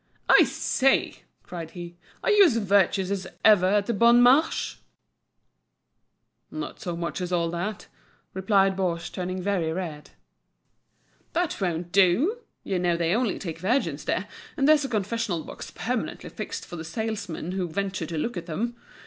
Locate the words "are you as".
2.23-2.57